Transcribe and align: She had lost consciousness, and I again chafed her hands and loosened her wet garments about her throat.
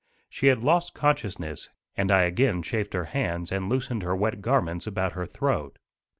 She 0.29 0.47
had 0.47 0.63
lost 0.63 0.95
consciousness, 0.95 1.69
and 1.95 2.09
I 2.09 2.23
again 2.23 2.63
chafed 2.63 2.95
her 2.95 3.03
hands 3.03 3.51
and 3.51 3.69
loosened 3.69 4.01
her 4.01 4.15
wet 4.15 4.41
garments 4.41 4.87
about 4.87 5.11
her 5.13 5.27
throat. 5.27 5.77